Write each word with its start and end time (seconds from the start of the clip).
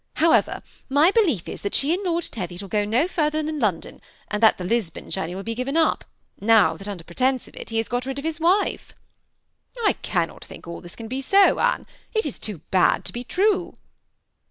However, 0.15 0.63
my 0.89 1.11
belief 1.11 1.47
is 1.47 1.61
that 1.61 1.75
she 1.75 1.93
and 1.93 2.01
Lord 2.01 2.23
Teviot 2.23 2.63
will 2.63 2.69
go 2.69 2.85
no 2.85 3.07
farther 3.07 3.43
than 3.43 3.59
London, 3.59 4.01
and 4.31 4.41
the 4.41 4.63
Lisbon 4.63 5.11
journey 5.11 5.35
wiU 5.35 5.45
be 5.45 5.53
given 5.53 5.77
up, 5.77 6.05
now 6.39 6.75
that, 6.75 6.87
under 6.87 7.03
pretence 7.03 7.47
of 7.47 7.55
it, 7.55 7.69
he 7.69 7.77
has 7.77 7.87
got 7.87 8.07
rid 8.07 8.17
of 8.17 8.25
his 8.25 8.39
wife." 8.39 8.93
^ 9.77 9.87
I 9.87 9.93
cannot 9.93 10.43
think 10.43 10.65
all 10.67 10.81
this 10.81 10.95
can 10.95 11.07
be 11.07 11.21
so, 11.21 11.59
Anne; 11.59 11.85
it 12.15 12.25
is 12.25 12.39
too 12.39 12.61
bad 12.71 13.05
to 13.05 13.13
be 13.13 13.23
true. 13.23 13.77